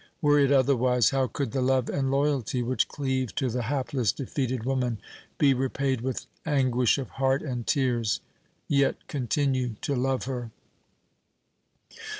[0.19, 4.63] Were it otherwise, how could the love and loyalty which cleave to the hapless, defeated
[4.65, 4.97] woman,
[5.37, 8.19] be repaid with anguish of heart and tears?
[8.67, 10.49] Yet continue to love her."